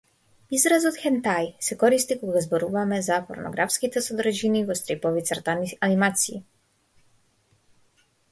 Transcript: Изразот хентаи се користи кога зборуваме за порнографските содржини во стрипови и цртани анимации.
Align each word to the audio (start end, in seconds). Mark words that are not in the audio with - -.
Изразот 0.57 0.95
хентаи 1.01 1.49
се 1.65 1.75
користи 1.83 2.15
кога 2.21 2.41
зборуваме 2.45 2.99
за 3.07 3.19
порнографските 3.27 4.03
содржини 4.07 4.63
во 4.71 4.77
стрипови 4.79 5.23
и 5.25 5.29
цртани 5.29 5.71
анимации. 5.89 6.41